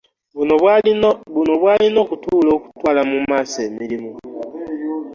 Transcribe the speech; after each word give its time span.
Buno 1.35 1.51
obwalina 1.55 1.97
okutuula 2.03 2.49
okutwala 2.57 3.01
mu 3.09 3.17
maaso 3.29 3.57
emirimu 3.67 4.11